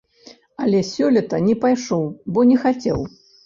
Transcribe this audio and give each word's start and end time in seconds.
Але 0.63 0.79
сёлета 0.93 1.43
не 1.51 1.55
пайшоў, 1.67 2.05
бо 2.33 2.49
не 2.53 2.61
хацеў. 2.69 3.09